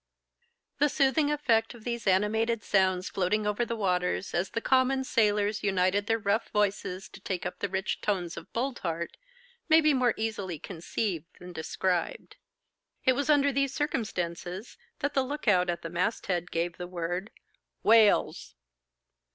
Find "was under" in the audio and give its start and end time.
13.13-13.51